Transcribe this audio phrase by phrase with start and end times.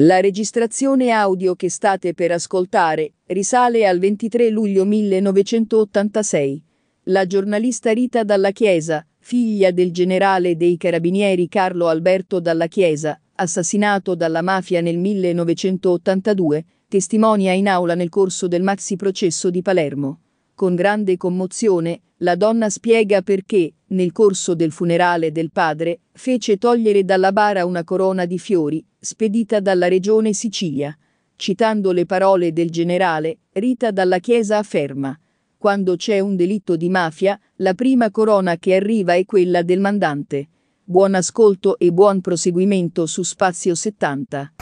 [0.00, 6.62] La registrazione audio che state per ascoltare risale al 23 luglio 1986.
[7.02, 14.14] La giornalista Rita Dalla Chiesa, figlia del generale dei carabinieri Carlo Alberto Dalla Chiesa, assassinato
[14.14, 20.20] dalla mafia nel 1982, testimonia in aula nel corso del maxi processo di Palermo.
[20.62, 27.04] Con grande commozione, la donna spiega perché, nel corso del funerale del padre, fece togliere
[27.04, 30.96] dalla bara una corona di fiori, spedita dalla regione Sicilia.
[31.34, 35.18] Citando le parole del generale, Rita Dalla Chiesa afferma:
[35.58, 40.48] Quando c'è un delitto di mafia, la prima corona che arriva è quella del mandante.
[40.84, 44.52] Buon ascolto e buon proseguimento su Spazio 70.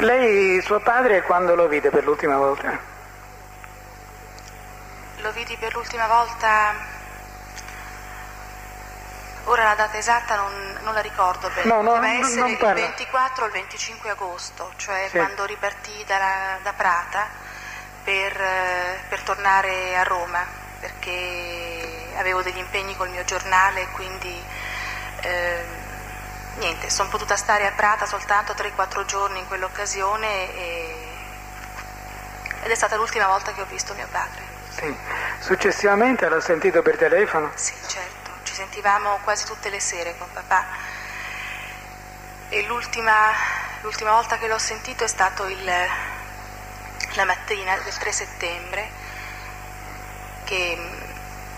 [0.00, 2.91] Lei, suo padre, quando lo vide per l'ultima volta?
[5.22, 6.74] Lo vidi per l'ultima volta,
[9.44, 12.80] ora la data esatta non, non la ricordo bene, No, no, non- essere il parla.
[12.86, 15.16] 24 o il 25 agosto, cioè Sì.
[15.18, 17.26] quando ripartì da, da Prata
[18.02, 20.44] per, eh, per tornare a Roma,
[20.80, 24.44] perché avevo degli impegni col mio giornale, quindi
[25.20, 25.76] ehm,
[26.56, 31.06] niente, sono potuta stare a Prata soltanto 3-4 giorni in quell'occasione e-
[32.64, 34.50] ed è stata l'ultima volta che ho visto mio padre.
[34.76, 34.96] Sì.
[35.38, 37.50] Successivamente l'ho sentito per telefono.
[37.54, 40.64] Sì, certo, ci sentivamo quasi tutte le sere con papà
[42.48, 43.30] e l'ultima,
[43.82, 45.88] l'ultima volta che l'ho sentito è stato il-
[47.14, 48.90] la mattina del 3 settembre
[50.44, 50.76] che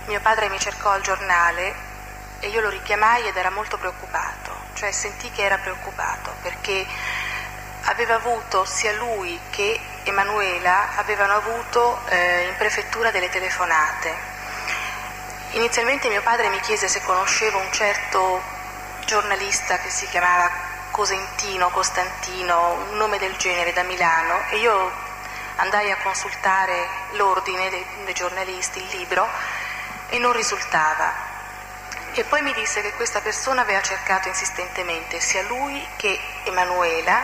[0.07, 1.75] mio padre mi cercò al giornale
[2.41, 6.87] e io lo richiamai ed era molto preoccupato, cioè sentì che era preoccupato perché
[7.85, 14.33] aveva avuto sia lui che Emanuela avevano avuto eh, in prefettura delle telefonate.
[15.53, 18.43] Inizialmente mio padre mi chiese se conoscevo un certo
[19.07, 20.51] giornalista che si chiamava
[20.91, 24.93] Cosentino, Costantino, un nome del genere da Milano e io
[25.57, 29.27] andai a consultare l'ordine dei, dei giornalisti, il libro,
[30.09, 31.13] e non risultava.
[32.13, 37.23] E poi mi disse che questa persona aveva cercato insistentemente sia lui che Emanuela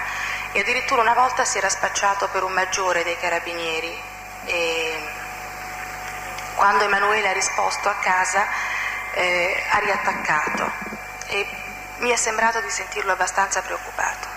[0.53, 3.99] e addirittura una volta si era spacciato per un maggiore dei carabinieri.
[4.47, 4.99] E
[6.55, 8.47] quando Emanuele ha risposto a casa
[9.13, 10.71] eh, ha riattaccato
[11.29, 11.47] e
[11.99, 14.29] mi è sembrato di sentirlo abbastanza preoccupato.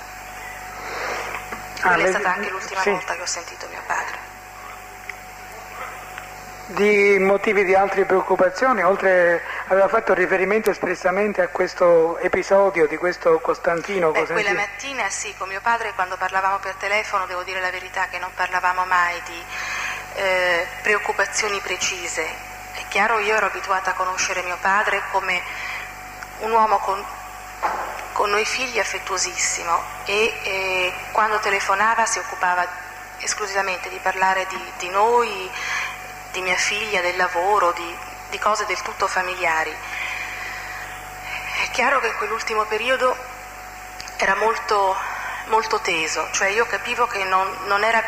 [1.81, 2.89] Ah, Quella è lei- stata anche l'ultima sì.
[2.91, 4.31] volta che ho sentito mio padre.
[6.65, 13.39] Di motivi di altre preoccupazioni, oltre aveva fatto riferimento espressamente a questo episodio di questo
[13.39, 14.11] Costantino.
[14.11, 14.49] Beh, Cosentino.
[14.49, 18.19] quella mattina sì, con mio padre quando parlavamo per telefono, devo dire la verità che
[18.19, 19.43] non parlavamo mai di
[20.15, 22.25] eh, preoccupazioni precise.
[22.73, 25.41] È chiaro, io ero abituata a conoscere mio padre come
[26.39, 27.03] un uomo con,
[28.11, 32.67] con noi figli affettuosissimo e eh, quando telefonava si occupava
[33.19, 35.49] esclusivamente di parlare di, di noi,
[36.31, 37.95] di mia figlia, del lavoro, di,
[38.33, 39.71] di cose del tutto familiari.
[41.61, 43.15] È chiaro che quell'ultimo periodo
[44.17, 44.95] era molto,
[45.45, 48.03] molto teso, cioè io capivo che non, non era,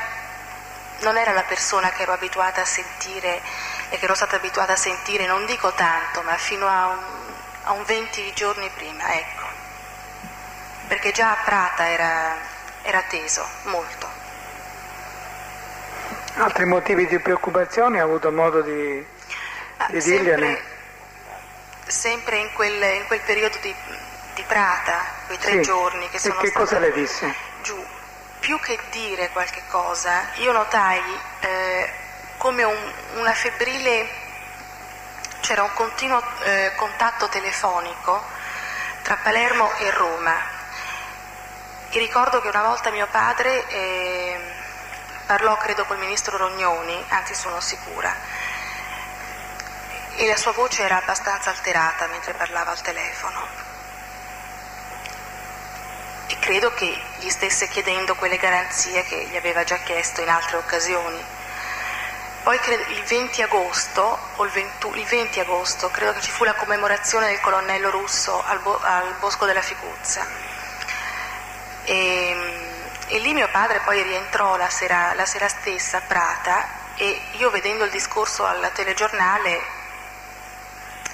[1.02, 3.40] non era la persona che ero abituata a sentire
[3.90, 7.04] e che ero stata abituata a sentire, non dico tanto, ma fino a un,
[7.66, 9.44] a un 20 giorni prima, ecco.
[10.88, 12.36] Perché già a Prata era,
[12.82, 14.10] era teso, molto.
[16.38, 19.06] Altri motivi di preoccupazione ha avuto modo di,
[19.88, 20.64] Ah, sempre,
[21.86, 23.74] sempre in quel, in quel periodo di,
[24.34, 25.62] di Prata, quei tre Sì.
[25.62, 27.34] giorni che E sono che stata cosa le disse?
[27.62, 27.86] giù,
[28.40, 31.02] più che dire qualche cosa, io notai
[31.42, 31.90] eh,
[32.38, 34.08] come un- una febbrile,
[35.42, 38.24] c'era un continuo eh, contatto telefonico
[39.04, 40.34] tra Palermo e Roma
[41.92, 44.40] E ricordo che una volta mio padre eh,
[45.28, 48.14] parlò, credo, col ministro Rognoni, anzi sono sicura,
[50.16, 53.48] e la sua voce era abbastanza alterata mentre parlava al telefono.
[56.28, 60.58] E credo che gli stesse chiedendo quelle garanzie che gli aveva già chiesto in altre
[60.58, 61.24] occasioni.
[62.44, 62.60] Poi
[62.90, 67.28] il 20 agosto, o il, 20, il 20 agosto, credo che ci fu la commemorazione
[67.28, 70.54] del colonnello russo al, bo, al Bosco della Ficuzza
[71.86, 72.36] e,
[73.08, 77.50] e, lì mio padre poi rientrò la sera, la sera stessa a Prata e io
[77.52, 79.75] vedendo il discorso al telegiornale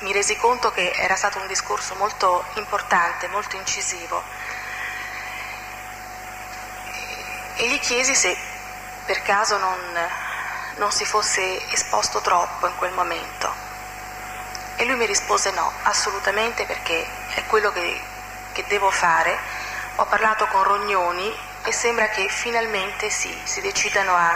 [0.01, 4.23] mi resi conto che era stato un discorso molto importante, molto incisivo.
[7.55, 8.35] E gli chiesi se
[9.05, 9.77] per caso non,
[10.77, 13.53] non, si fosse esposto troppo in quel momento.
[14.75, 17.05] E lui mi rispose no, assolutamente perché
[17.35, 18.01] è quello che,
[18.53, 19.37] che devo fare
[19.97, 21.31] ho parlato con Rognoni
[21.63, 24.35] e sembra che finalmente sì, si decidano a,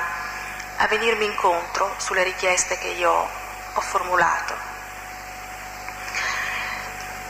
[0.78, 3.12] a venirmi incontro sulle richieste che io
[3.74, 4.75] ho formulato.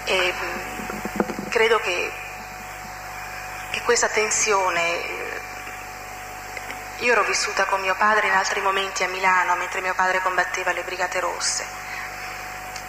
[0.06, 2.12] E mm, credo che,
[3.72, 5.42] che questa tensione,
[6.98, 10.72] io ero vissuta con mio padre in altri momenti a Milano mentre mio padre combatteva
[10.74, 11.66] le Brigate Rosse.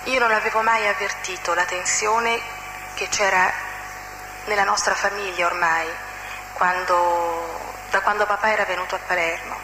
[0.05, 2.39] Io non avevo mai avvertito la tensione
[2.95, 3.51] che c'era
[4.45, 5.89] nella nostra famiglia ormai,
[6.53, 9.59] quando, da quando papà era venuto a Palermo.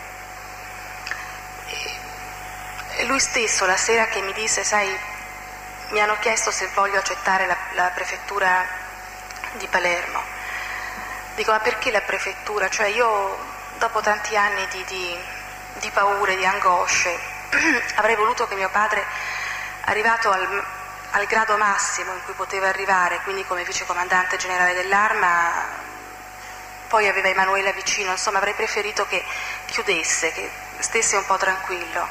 [2.97, 4.99] E lui stesso la sera che mi disse, sai,
[5.93, 8.65] mi hanno chiesto se voglio accettare la, la prefettura
[9.53, 10.23] di Palermo.
[11.35, 12.69] Dico, ma perché la prefettura?
[12.69, 13.39] Cioè io
[13.77, 15.19] dopo tanti anni di, di,
[15.81, 17.19] di paure, di angosce,
[17.97, 19.05] avrei voluto che mio padre,
[19.83, 20.65] arrivato al,
[21.11, 25.91] al grado massimo in cui poteva arrivare, quindi come vicecomandante generale dell'arma,
[26.89, 29.23] poi aveva Emanuela vicino, insomma avrei preferito che
[29.67, 32.09] chiudesse, che stesse un po' tranquillo.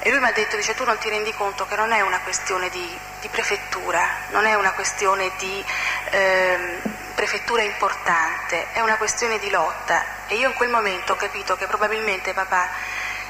[0.00, 2.20] E lui mi ha detto, dice, tu non ti rendi conto che non è una
[2.20, 5.64] questione di, di prefettura, non è una questione di
[6.10, 6.80] eh,
[7.14, 10.04] prefettura importante, è una questione di lotta.
[10.28, 12.68] E io in quel momento ho capito che probabilmente papà,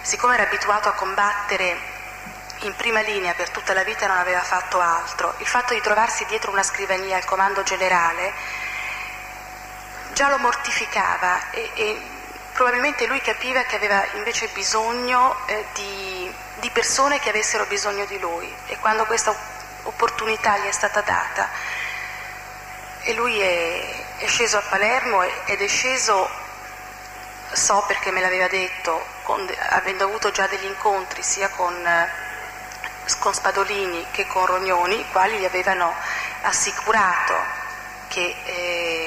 [0.03, 1.97] siccome era abituato a combattere
[2.63, 5.35] in prima linea per tutta la vita non aveva fatto altro.
[5.39, 8.33] Il fatto di trovarsi dietro una scrivania al comando generale
[10.13, 12.01] già lo mortificava e, e
[12.53, 18.19] probabilmente lui capiva che aveva invece bisogno eh, di, di, persone che avessero bisogno di
[18.19, 18.53] lui.
[18.67, 19.35] E quando questa
[19.85, 21.49] opportunità gli è stata data
[23.01, 26.29] e lui è, è sceso a Palermo ed è sceso,
[27.53, 31.75] so perché me l'aveva detto, con, avendo avuto già degli incontri sia con
[33.17, 35.95] con Spadolini che con Rognoni, i quali gli avevano
[36.43, 37.35] assicurato
[38.09, 38.98] che eh,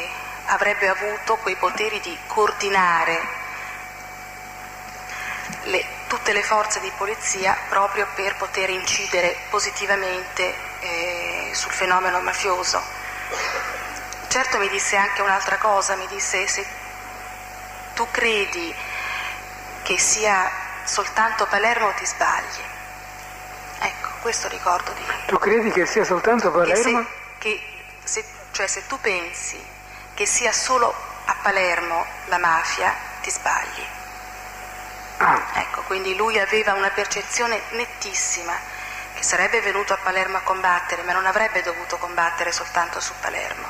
[0.51, 3.39] avrebbe avuto quei poteri di coordinare
[5.63, 12.81] le, tutte le forze di polizia proprio per poter incidere positivamente eh, sul fenomeno mafioso.
[14.27, 16.65] Certo mi disse anche un'altra cosa, mi disse se
[17.93, 18.73] tu credi
[19.83, 20.49] che sia
[20.83, 22.69] soltanto Palermo ti sbagli
[23.79, 25.03] Ecco, questo ricordo di...
[25.25, 27.05] Tu credi che sia soltanto Palermo?
[27.39, 27.63] Che se, che
[28.03, 29.79] se, cioè se tu pensi
[30.21, 30.93] che sia solo
[31.25, 33.83] a Palermo la mafia, ti sbagli.
[35.17, 35.41] Ah.
[35.53, 38.53] Ecco, quindi lui aveva una percezione nettissima
[39.15, 43.65] che sarebbe venuto a Palermo a combattere, ma non avrebbe dovuto combattere soltanto su Palermo.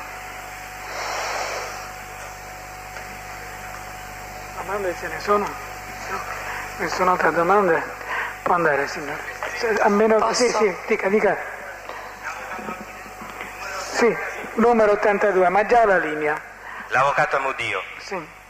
[4.58, 5.46] Domande ce ne sono?
[6.10, 6.20] No.
[6.76, 7.82] Nessuna altra domanda?
[8.42, 9.22] Può andare, signore.
[9.80, 10.34] A meno Posso?
[10.34, 11.34] sì, sì, dica, dica.
[13.94, 14.14] Sì,
[14.54, 16.40] numero 82, ma già la linea.
[16.88, 17.82] L'avvocato Amodio.
[17.98, 18.40] Sì.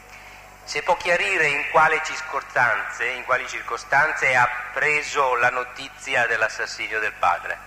[0.65, 7.13] Se può chiarire in quali circostanze, in quali circostanze ha preso la notizia dell'assassinio del
[7.19, 7.57] padre?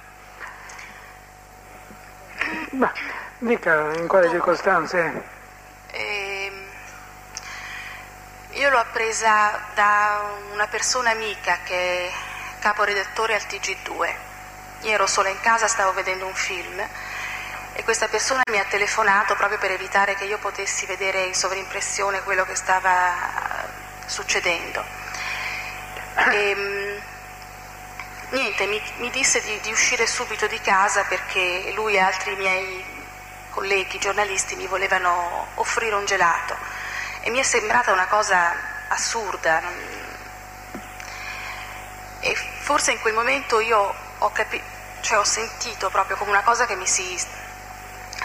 [2.70, 2.92] Ma
[3.38, 5.22] dica in quali circostanze?
[5.90, 6.52] Eh,
[8.50, 12.10] io l'ho presa da una persona amica che
[12.60, 14.14] caporedattore al TG2.
[14.82, 16.86] Io ero sola in casa, stavo vedendo un film
[17.76, 22.22] e questa persona mi ha telefonato proprio per evitare che io potessi vedere in sovrimpressione
[22.22, 23.12] quello che stava
[24.06, 24.82] succedendo.
[26.14, 27.02] E, ehm,
[28.30, 32.82] niente, mi, mi disse di, di, uscire subito di casa perché lui e altri miei
[33.50, 36.56] colleghi giornalisti mi volevano offrire un gelato
[37.20, 38.54] e mi è sembrata una cosa
[38.88, 39.60] assurda.
[42.20, 44.62] E forse in quel momento io ho, capi-
[45.02, 47.44] cioè ho sentito proprio come una cosa che mi si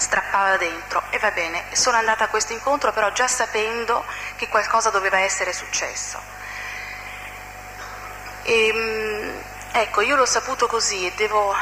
[0.02, 4.04] strappava dentro e va bene, sono andata a questo incontro però già sapendo
[4.36, 6.20] che qualcosa doveva essere successo.
[8.44, 9.44] E, ehm,
[9.74, 11.56] ecco, io l'ho saputo così e devo,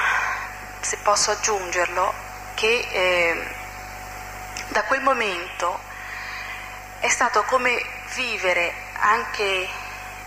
[0.80, 2.14] se posso aggiungerlo,
[2.56, 3.56] che eh,
[4.70, 5.80] da quel momento
[7.00, 7.84] è stato come
[8.16, 9.68] vivere anche,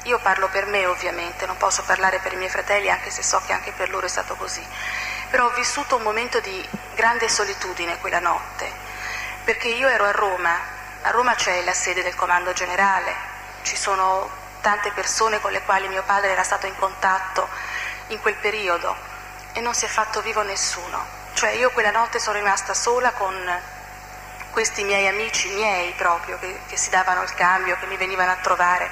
[0.03, 3.41] io parlo per me ovviamente, non posso parlare per i miei fratelli anche se so
[3.47, 4.65] che anche per loro è stato così,
[5.33, 8.71] però ho vissuto un momento di grande solitudine quella notte,
[9.45, 10.55] perché io ero a Roma,
[11.01, 13.15] a Roma c'è la sede del comando generale,
[13.63, 14.29] ci sono
[14.61, 17.49] tante persone con le quali mio padre era stato in contatto
[18.09, 18.95] in quel periodo
[19.55, 21.03] e non si è fatto vivo nessuno.
[21.33, 23.35] Cioè io quella notte sono rimasta sola con
[24.51, 28.37] questi miei amici miei proprio che, che si davano il cambio, che mi venivano a
[28.37, 28.91] trovare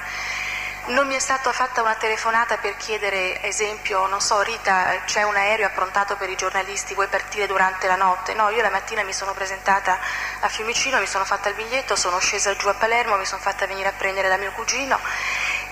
[0.87, 5.35] non mi è stata fatta una telefonata per chiedere, esempio, non so, Rita, c'è un
[5.35, 8.33] aereo approntato per i giornalisti, vuoi partire durante la notte?
[8.33, 9.99] No, io la mattina mi sono presentata
[10.39, 13.67] a Fiumicino, mi sono fatta il biglietto, sono scesa giù a Palermo, mi sono fatta
[13.67, 14.99] venire a prendere da mio cugino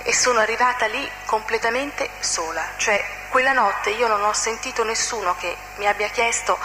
[0.02, 2.64] e sono arrivata lì completamente sola.
[2.76, 6.58] Cioè, quella notte io non ho sentito nessuno che mi abbia chiesto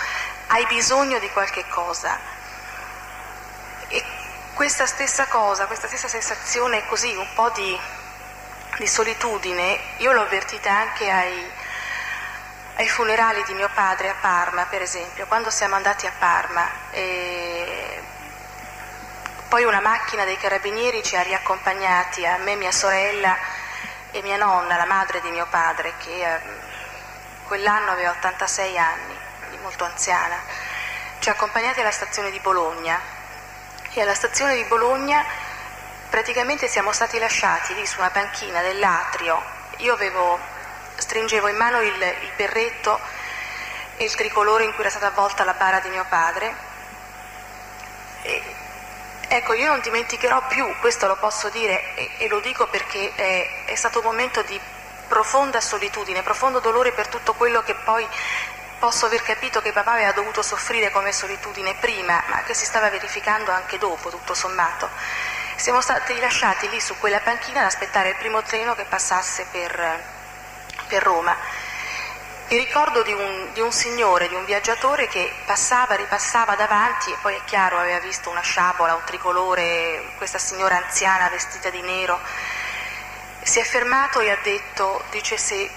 [0.48, 2.18] hai bisogno di qualche cosa.
[3.88, 4.04] E
[4.54, 7.80] questa stessa cosa, questa stessa sensazione così, un po' di
[8.78, 11.52] di solitudine, io l'ho avvertita anche ai,
[12.76, 16.70] ai, funerali di mio padre a Parma, per esempio, quando siamo andati a Parma.
[19.48, 23.38] poi una macchina dei carabinieri ci ha riaccompagnati, a me, mia sorella
[24.12, 26.40] e mia nonna, la madre di mio padre, che eh,
[27.46, 30.38] quell'anno aveva 86 anni, quindi molto anziana.
[31.20, 33.00] Ci ha accompagnati alla stazione di Bologna
[33.94, 35.24] e alla stazione di Bologna
[36.16, 39.44] praticamente siamo stati lasciati lì su una panchina dell'atrio,
[39.80, 40.40] io avevo,
[40.96, 42.98] stringevo in mano il, il berretto
[43.98, 46.56] e il tricolore in cui era stata avvolta la bara di mio padre.
[48.22, 48.42] E,
[49.28, 53.66] ecco, io non dimenticherò più, questo lo posso dire e, e lo dico perché è,
[53.66, 54.58] è stato un momento di
[55.10, 58.08] profonda solitudine, profondo dolore per tutto quello che poi
[58.80, 62.90] posso aver capito che papà aveva dovuto soffrire come solitudine prima, ma che si stava
[62.90, 65.35] verificando anche dopo, tutto sommato.
[65.58, 70.04] Siamo stati lasciati lì su quella panchina ad aspettare il primo treno che passasse per,
[70.88, 71.36] per Roma.
[72.50, 77.18] Il ricordo di un, di un, signore, di un viaggiatore che passava, ripassava davanti e
[77.22, 82.20] poi è chiaro aveva visto una sciabola, un tricolore, questa signora anziana vestita di nero.
[83.42, 85.68] Si è fermato e ha detto, dice se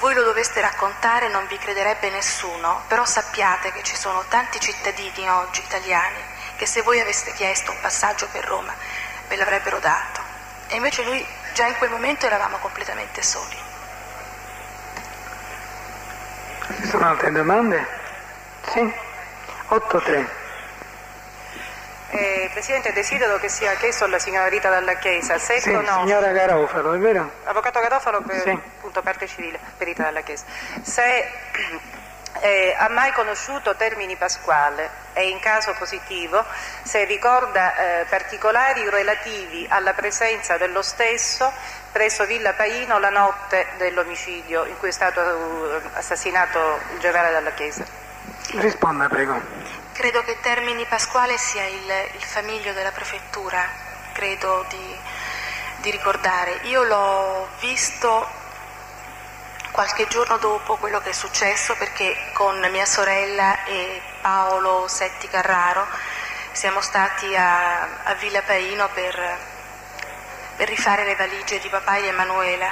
[0.00, 5.30] voi lo doveste raccontare non vi crederebbe nessuno, però sappiate che ci sono tanti cittadini
[5.30, 8.74] oggi italiani che se voi aveste chiesto un passaggio per Roma
[9.30, 10.20] me l'avrebbero dato.
[10.68, 13.56] E invece lui già in quel momento eravamo completamente soli.
[16.80, 17.86] Ci sono altre domande?
[18.72, 18.92] Sì?
[19.68, 20.26] 8-3.
[22.12, 26.00] Eh, Presidente, desidero che sia chiesto alla signora Rita dalla Chiesa se sì, conosce...
[26.00, 27.30] signora Garofalo, è vero?
[27.44, 28.50] Avvocato Garofalo per sì.
[28.50, 30.44] appunto, parte civile, per Rita dalla Chiesa.
[30.82, 31.30] Se
[32.40, 36.44] eh, ha mai conosciuto Termini Pasquale e in caso positivo
[36.82, 41.52] se ricorda eh, particolari relativi alla presenza dello stesso
[41.92, 47.52] presso Villa Paino la notte dell'omicidio in cui è stato uh, assassinato il generale dalla
[47.52, 47.84] Chiesa.
[48.52, 49.40] Risponda, prego.
[49.92, 53.62] Credo che Termini Pasquale sia il, il famiglio della prefettura,
[54.12, 54.98] credo di,
[55.78, 56.60] di ricordare.
[56.62, 58.38] Io l'ho visto
[59.80, 65.86] qualche giorno dopo quello che è successo perché con mia sorella e Paolo Setti Carraro
[66.52, 69.38] siamo stati a, a Villa Paino per,
[70.56, 72.70] per, rifare le valigie di papà e di Emanuela.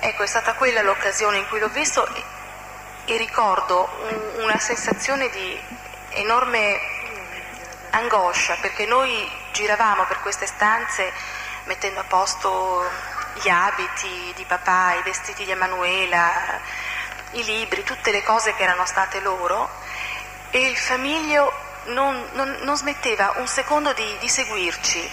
[0.00, 2.08] Ecco, è stata quella l'occasione in cui l'ho visto
[3.04, 5.60] e, ricordo un, una sensazione di
[6.12, 6.80] enorme
[7.90, 11.12] angoscia perché noi giravamo per queste stanze
[11.64, 16.60] mettendo a posto gli abiti di papà, i vestiti di Emanuela,
[17.32, 19.68] i libri, tutte le cose che erano state loro
[20.50, 21.52] e il famiglio
[21.84, 25.10] non, non, non smetteva un secondo di, di seguirci.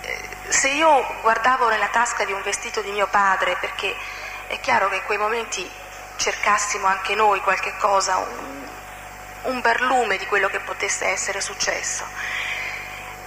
[0.00, 3.94] Eh, se io guardavo nella tasca di un vestito di mio padre, perché
[4.46, 5.68] è chiaro che in quei momenti
[6.16, 8.68] cercassimo anche noi qualche cosa, un,
[9.42, 12.04] un barlume di quello che potesse essere successo,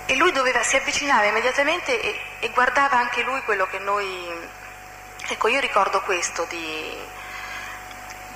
[0.05, 4.49] e lui doveva, si avvicinava immediatamente e, e, guardava anche lui quello che noi...
[5.27, 6.97] Ecco, io ricordo questo di...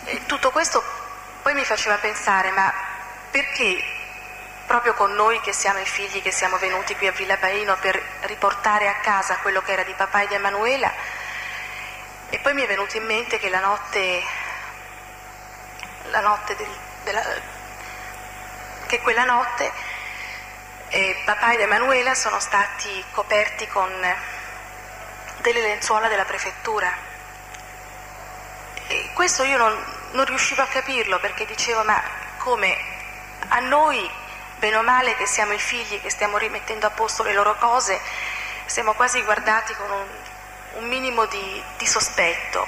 [0.05, 0.81] E tutto questo
[1.41, 2.73] poi mi faceva pensare, ma
[3.29, 3.83] perché
[4.65, 8.01] proprio con noi che siamo i figli che siamo venuti qui a Villa Paino per
[8.21, 10.91] riportare a casa quello che era di papà e di Emanuela?
[12.29, 14.21] E poi mi è venuto in mente che la notte,
[16.09, 16.67] la notte del,
[17.03, 17.23] della,
[18.87, 19.71] che quella notte
[20.89, 23.91] eh, papà ed Emanuela sono stati coperti con
[25.41, 26.91] delle lenzuola della prefettura.
[28.87, 29.77] E questo io non,
[30.11, 32.01] non riuscivo a capirlo perché dicevo ma
[32.37, 32.77] come
[33.49, 34.09] a noi,
[34.57, 37.99] bene o male che siamo i figli che stiamo rimettendo a posto le loro cose,
[38.65, 40.07] siamo quasi guardati con un,
[40.73, 42.65] un minimo di, di sospetto.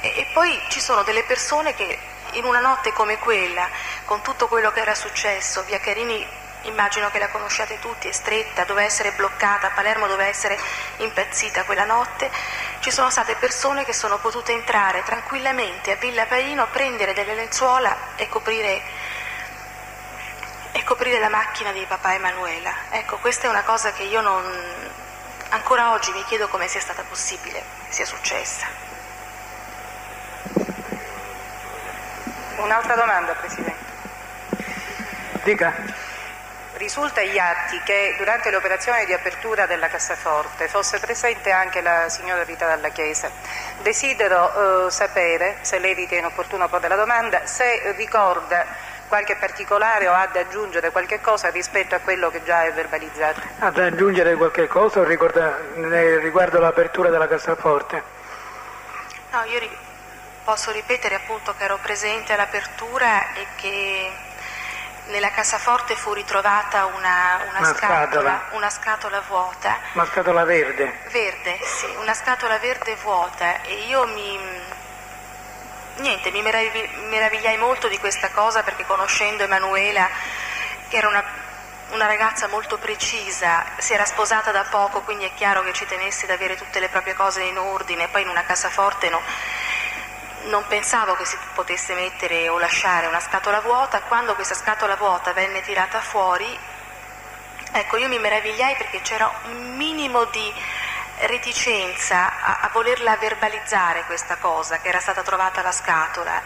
[0.00, 1.98] E, e poi ci sono delle persone che
[2.32, 3.68] in una notte come quella,
[4.06, 6.26] con tutto quello che era successo, via Carini
[6.64, 10.58] immagino che la conosciate tutti, è stretta, doveva essere bloccata, a Palermo doveva essere
[10.98, 12.30] impazzita quella notte,
[12.80, 17.96] ci sono state persone che sono potute entrare tranquillamente a Villa Paino, prendere delle lenzuola
[18.16, 18.82] e coprire,
[20.72, 22.72] e coprire la macchina di papà Emanuela.
[22.90, 24.44] Ecco, questa è una cosa che io non...
[25.50, 28.66] ancora oggi mi chiedo come sia stata possibile, sia successa.
[32.56, 33.92] Un'altra domanda, Presidente.
[35.42, 36.03] Dica.
[36.76, 42.42] Risulta agli atti che durante l'operazione di apertura della cassaforte fosse presente anche la signora
[42.42, 43.30] Rita Dalla Chiesa.
[43.82, 48.66] Desidero eh, sapere, se lei ritiene opportuno porre la domanda, se ricorda
[49.06, 53.40] qualche particolare o ha da aggiungere qualche cosa rispetto a quello che già è verbalizzato.
[53.60, 58.02] Ha da aggiungere qualche cosa ricorda, riguardo l'apertura della cassaforte?
[59.30, 59.78] No, io ri-
[60.42, 64.10] posso ripetere appunto che ero presente all'apertura e che
[65.06, 68.44] nella cassaforte fu ritrovata una, una, Una scatola, scatola.
[68.52, 71.00] una scatola vuota, Una scatola verde.
[71.10, 74.38] verde, sì, una scatola verde vuota e io mi,
[75.96, 80.08] niente, mi meravi- meravigliai molto di questa cosa perché conoscendo Emanuela,
[80.88, 81.22] che era una,
[81.90, 86.24] una ragazza molto precisa, si era sposata da poco, quindi è chiaro che ci tenesse
[86.24, 89.20] ad avere tutte le proprie cose in ordine, poi in una cassaforte no,
[90.44, 95.32] non pensavo che si potesse mettere o lasciare una scatola vuota, quando questa scatola vuota
[95.32, 96.58] venne tirata fuori,
[97.72, 100.52] ecco io mi meravigliai perché c'era un minimo di
[101.20, 106.42] reticenza a, a volerla verbalizzare questa cosa, che era stata trovata la scatola.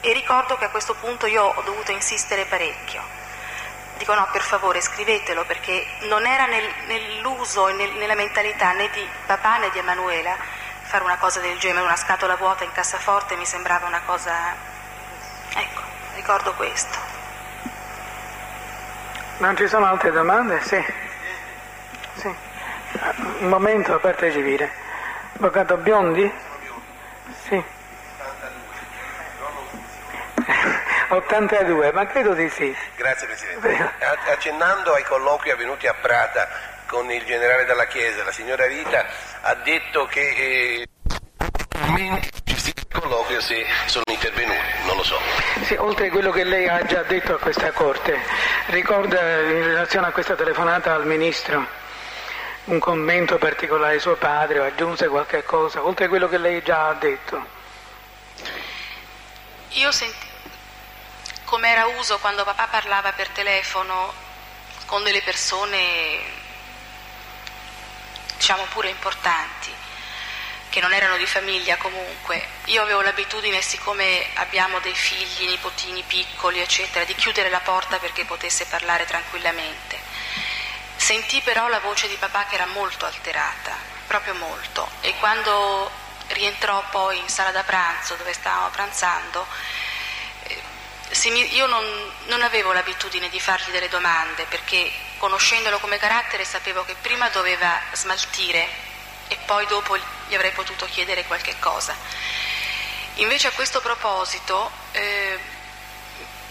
[0.00, 3.02] E, ricordo che a questo punto io ho dovuto insistere parecchio.
[3.98, 8.90] Dico no, per favore scrivetelo perché non era nel- nell'uso e nel- nella mentalità né
[8.90, 10.36] di papà né di Emanuela
[10.92, 14.54] fare una cosa del genere, una scatola vuota in cassaforte mi sembrava una cosa...
[15.54, 15.80] Ecco,
[16.16, 16.98] ricordo questo.
[19.38, 20.60] Non ci sono altre domande?
[20.60, 20.84] Sì.
[22.16, 22.26] Sì.
[23.38, 24.70] Un momento, parte civile.
[25.36, 26.30] Avvocato Biondi?
[27.44, 27.64] Sì.
[31.08, 32.76] 82, ma credo di sì.
[32.96, 33.94] Grazie Presidente.
[34.30, 39.06] Accennando ai colloqui avvenuti a Prata con il generale della Chiesa, la signora Rita
[39.40, 40.86] ha detto che eh,
[42.90, 45.18] colloquio se sono intervenuti, non lo so.
[45.62, 48.20] Sì, oltre a quello che lei ha già detto a questa Corte,
[48.66, 51.66] ricorda in relazione a questa telefonata al Ministro
[52.64, 56.62] un commento particolare di suo padre o aggiunse qualche cosa, oltre a quello che lei
[56.62, 57.46] già ha detto?
[59.70, 60.26] Io senti,
[61.44, 64.12] come era uso quando papà parlava per telefono
[64.84, 66.40] con delle persone,
[68.42, 69.72] diciamo pure importanti,
[70.68, 76.58] che non erano di famiglia comunque, io avevo l'abitudine, siccome abbiamo dei figli, nipotini piccoli,
[76.58, 79.96] eccetera, di chiudere la porta perché potesse parlare tranquillamente.
[80.96, 83.76] Sentì però la voce di papà che era molto alterata,
[84.08, 85.88] proprio molto, e quando
[86.30, 89.46] rientrò poi in sala da pranzo dove stavamo pranzando,
[90.48, 96.84] eh, io non, non avevo l'abitudine di fargli delle domande perché conoscendolo come carattere sapevo
[96.84, 98.68] che prima doveva smaltire
[99.28, 101.94] e poi dopo gli avrei potuto chiedere qualche cosa.
[103.14, 105.38] Invece a questo proposito, eh,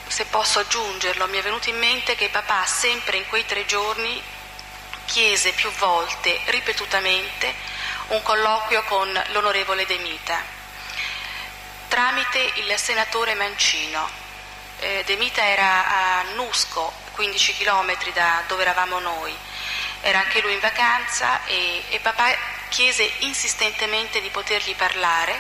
[0.08, 4.24] se posso aggiungerlo, mi è venuto in mente che papà sempre in quei tre giorni
[5.04, 7.54] chiese più volte, ripetutamente,
[8.08, 10.42] un colloquio con l'onorevole De Mita
[11.90, 14.10] tramite il senatore Mancino.
[14.80, 19.36] Eh, De Mita era a Nusco, 15 km da dove eravamo noi,
[20.02, 22.26] era anche lui in vacanza e, e papà
[22.70, 25.40] chiese insistentemente di potergli parlare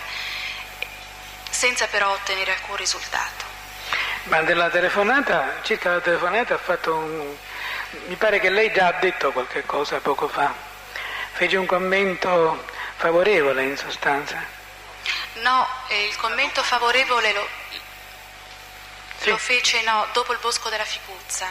[1.49, 3.49] senza però ottenere alcun risultato.
[4.23, 7.35] Ma della telefonata, circa la telefonata ha fatto un...
[8.07, 10.53] mi pare che lei già ha detto qualche cosa poco fa,
[11.33, 12.63] fece un commento
[12.97, 14.59] favorevole in sostanza.
[15.41, 17.47] No, eh, il commento favorevole lo,
[19.21, 19.29] Sì.
[19.29, 21.47] lo fece no, dopo il Bosco della Ficuzza.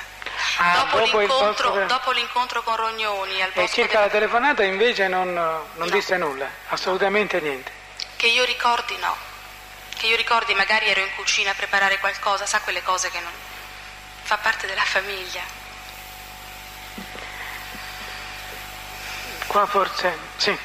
[0.57, 4.11] Ah, dopo, dopo l'incontro, della- dopo l'incontro con Rognoni al E Bosco circa della la
[4.11, 5.85] telefonata invece non, non No.
[5.89, 7.71] disse nulla, assolutamente niente.
[8.17, 9.17] Che io ricordi no.
[9.97, 13.33] Che io ricordi magari ero in cucina a preparare qualcosa, sa quelle cose che non...
[14.23, 15.43] fa parte della famiglia.
[19.47, 20.59] Qua forse sì.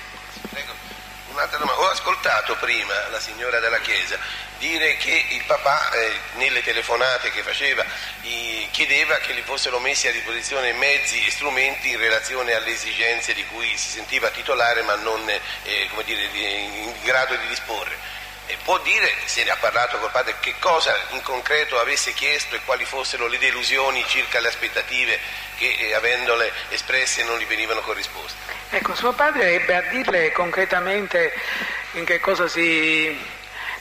[1.46, 1.82] Un'altra domanda.
[1.82, 4.18] Ho ascoltato prima la signora della Chiesa
[4.58, 7.86] dire che il papà eh, nelle telefonate che faceva
[8.22, 13.36] i, chiedeva che gli fossero messi a disposizione mezzi e strumenti in relazione alle esigenze
[13.36, 18.24] di cui si sentiva titolare ma non eh, dire, in grado di disporre.
[18.48, 22.56] E può dire, se ne ha parlato col padre, che cosa in concreto avesse chiesto
[22.56, 25.20] e quali fossero le delusioni circa le aspettative
[25.58, 28.54] che eh, avendole espresse non gli venivano corrisposte?
[28.70, 31.34] Ecco, suo padre ebbe a dirle concretamente
[31.94, 33.18] in che cosa si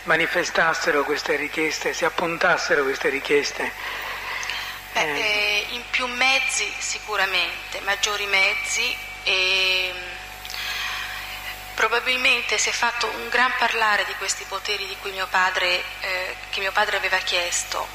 [0.04, 3.70] manifestassero queste richieste, si appuntassero queste richieste.
[4.92, 9.92] Beh, eh, in più mezzi sicuramente, maggiori mezzi e
[11.74, 16.36] Probabilmente si è fatto un gran parlare di questi poteri di cui mio padre, eh,
[16.50, 17.86] che mio padre aveva chiesto.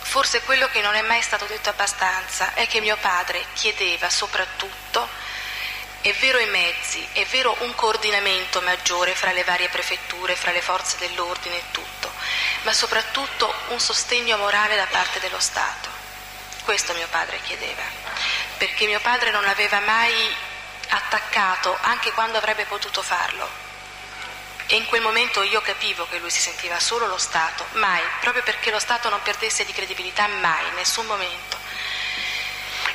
[0.00, 5.06] Forse quello che non è mai stato detto abbastanza è che mio padre chiedeva soprattutto,
[6.00, 10.62] è vero i mezzi, è vero un coordinamento maggiore fra le varie prefetture, fra le
[10.62, 12.10] forze dell'ordine e tutto,
[12.62, 15.90] ma soprattutto un sostegno morale da parte dello Stato.
[16.62, 17.82] Questo mio padre chiedeva,
[18.58, 20.34] perché mio padre non aveva mai
[20.88, 23.66] attaccato anche quando avrebbe potuto farlo.
[24.66, 28.42] E in quel momento io capivo che lui si sentiva solo lo Stato, mai, proprio
[28.42, 31.56] perché lo Stato non perdesse di credibilità mai, in nessun momento.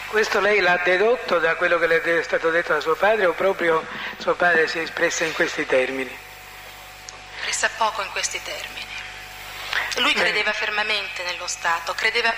[0.07, 3.33] Questo lei l'ha dedotto da quello che le è stato detto da suo padre o
[3.33, 3.83] proprio
[4.19, 6.15] suo padre si è espresso in questi termini?
[7.41, 8.85] Pressa poco in questi termini.
[9.95, 10.53] Lui credeva eh.
[10.53, 12.31] fermamente nello Stato, credeva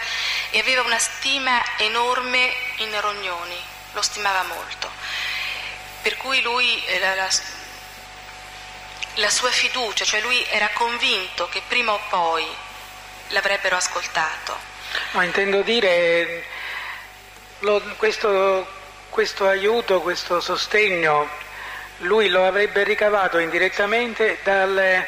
[0.52, 4.90] e aveva una stima enorme in Rognoni, lo stimava molto.
[6.06, 7.28] Per cui lui, eh, la, la,
[9.16, 12.46] la sua fiducia, cioè lui era convinto che prima o poi
[13.30, 14.56] l'avrebbero ascoltato.
[15.14, 16.46] No, intendo dire,
[17.62, 18.68] lo, questo,
[19.10, 21.28] questo aiuto, questo sostegno,
[22.02, 25.04] lui lo avrebbe ricavato indirettamente dal,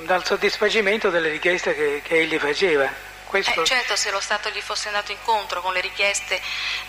[0.00, 2.92] dal soddisfacimento delle richieste che, che egli faceva.
[3.32, 3.62] Questo...
[3.62, 6.38] Eh, certo, se lo Stato gli fosse andato incontro con le richieste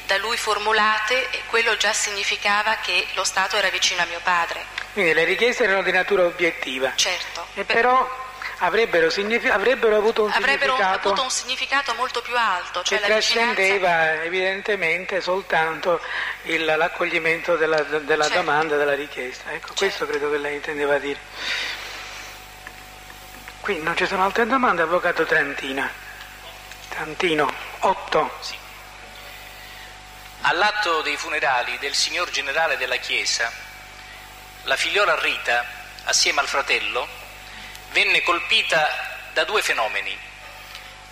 [0.06, 4.66] da lui formulate, quello già significava che lo Stato era vicino a mio padre.
[4.92, 6.92] Quindi le richieste erano di natura obiettiva.
[6.96, 7.48] Certo.
[7.54, 8.06] E però
[8.58, 12.84] avrebbero, signifi- avrebbero, avuto, un avrebbero significato avuto un significato molto più alto.
[12.84, 14.24] Cioè che trascendeva vicinanza...
[14.24, 16.02] evidentemente soltanto
[16.42, 18.40] il, l'accoglimento della, della certo.
[18.40, 19.50] domanda, della richiesta.
[19.50, 19.74] Ecco, certo.
[19.76, 21.20] questo credo che lei intendeva dire.
[23.62, 26.03] Qui non ci sono altre domande, Avvocato Trantina.
[26.94, 28.38] Tantino, 8.
[28.40, 28.56] Sì.
[30.42, 33.52] All'atto dei funerali del signor generale della Chiesa,
[34.64, 35.66] la figliola Rita,
[36.04, 37.08] assieme al fratello,
[37.94, 40.16] venne colpita da due fenomeni,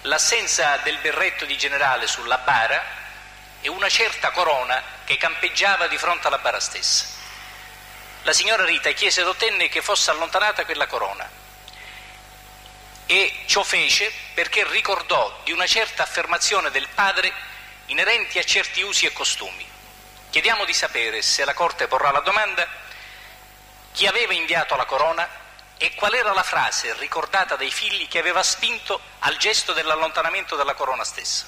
[0.01, 2.83] l'assenza del berretto di generale sulla bara
[3.59, 7.05] e una certa corona che campeggiava di fronte alla bara stessa.
[8.21, 11.40] La signora Rita chiese ed ottenne che fosse allontanata quella corona
[13.11, 17.29] e ciò fece perché ricordò di una certa affermazione del padre
[17.87, 19.67] inerenti a certi usi e costumi.
[20.29, 22.65] Chiediamo di sapere se la Corte porrà la domanda
[23.91, 25.27] chi aveva inviato la corona
[25.75, 30.73] e qual era la frase ricordata dai figli che aveva spinto al gesto dell'allontanamento della
[30.73, 31.45] corona stessa.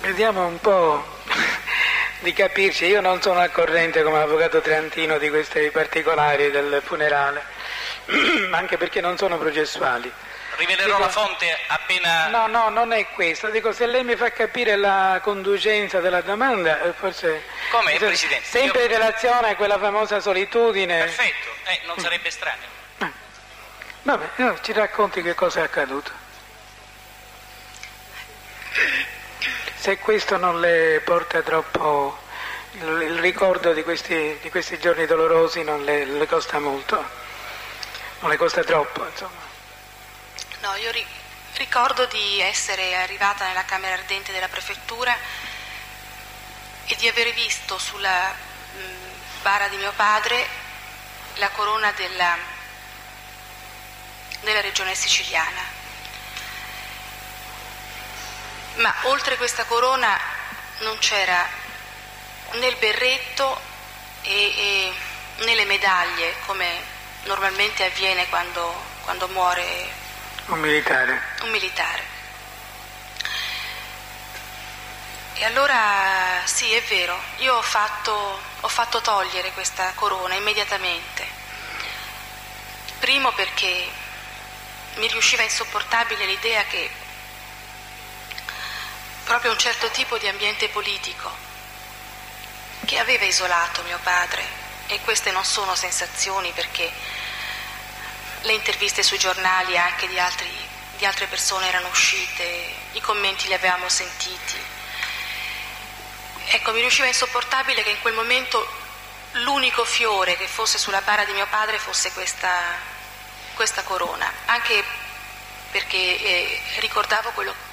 [0.00, 1.19] Vediamo un po'
[2.20, 7.42] di capirci, io non sono al corrente come avvocato Trentino di questi particolari del funerale,
[8.52, 10.12] anche perché non sono processuali.
[10.56, 12.28] Rivelerò dico, la fonte appena...
[12.28, 16.82] No, no, non è questo, dico se lei mi fa capire la conducenza della domanda,
[16.82, 17.44] eh, forse...
[17.70, 18.44] Come, Presidente?
[18.44, 18.84] Sempre io...
[18.84, 20.98] in relazione a quella famosa solitudine...
[20.98, 22.62] Perfetto, eh, non sarebbe strano.
[22.98, 23.10] Eh.
[24.02, 26.10] Vabbè, no, ci racconti che cosa è accaduto.
[29.80, 32.18] Se questo non le porta troppo,
[32.72, 37.02] il, ricordo di questi, di questi, giorni dolorosi non le, le, costa molto,
[38.18, 39.40] non le costa troppo, insomma.
[40.60, 41.06] No, io ri-
[41.54, 45.16] ricordo di essere arrivata nella camera ardente della prefettura
[46.84, 48.80] e di aver visto sulla mh,
[49.40, 50.46] bara di mio padre
[51.36, 52.36] la corona della,
[54.42, 55.79] della regione siciliana
[58.80, 60.18] ma oltre questa corona
[60.78, 61.46] non c'era
[62.52, 63.60] né il berretto
[64.22, 64.92] e, e,
[65.44, 69.88] né le medaglie come normalmente avviene quando, quando muore
[70.46, 71.22] un militare.
[71.42, 72.18] un militare.
[75.34, 81.26] E allora sì, è vero, io ho fatto, ho fatto togliere questa corona immediatamente.
[82.98, 83.88] Primo perché
[84.96, 86.90] mi riusciva insopportabile l'idea che
[89.30, 91.30] proprio un certo tipo di ambiente politico
[92.84, 94.42] che aveva isolato mio padre,
[94.88, 96.90] e queste non sono sensazioni perché
[98.40, 100.50] le interviste sui giornali anche di, altri,
[100.96, 104.58] di altre persone erano uscite, i commenti li avevamo sentiti.
[106.46, 108.66] Ecco, mi riusciva insopportabile che in quel momento
[109.44, 112.52] l'unico fiore che fosse sulla bara di mio padre fosse questa,
[113.54, 114.82] questa corona, anche
[115.70, 117.68] perché eh, ricordavo quello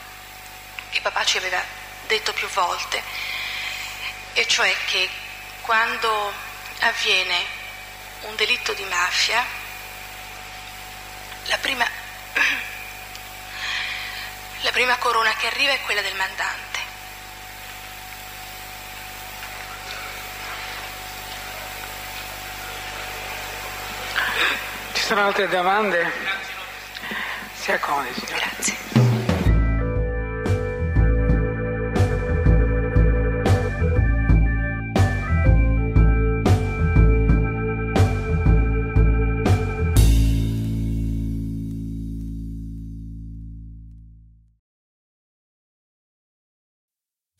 [0.97, 1.63] che papà ci aveva
[2.07, 3.03] detto più volte,
[4.33, 5.07] e cioè che
[5.61, 6.33] quando
[6.79, 7.45] avviene
[8.21, 9.45] un delitto di mafia,
[11.45, 11.85] la prima,
[14.61, 16.79] la prima corona che arriva è quella del mandante.
[24.93, 26.11] Ci sono altre domande?
[27.53, 28.47] Si accomodi, signora.
[28.47, 28.76] Grazie.